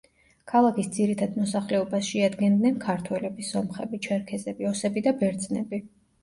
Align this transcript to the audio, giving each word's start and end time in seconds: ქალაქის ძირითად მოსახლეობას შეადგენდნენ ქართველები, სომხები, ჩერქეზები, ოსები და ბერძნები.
ქალაქის 0.51 0.87
ძირითად 0.93 1.35
მოსახლეობას 1.41 2.07
შეადგენდნენ 2.13 2.79
ქართველები, 2.85 3.45
სომხები, 3.51 4.01
ჩერქეზები, 4.09 4.67
ოსები 4.73 5.05
და 5.11 5.15
ბერძნები. 5.21 5.83